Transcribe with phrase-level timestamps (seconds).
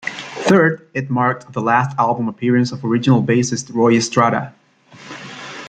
[0.47, 4.51] Third, it marked the last album appearance of original bassist Roy Estrada.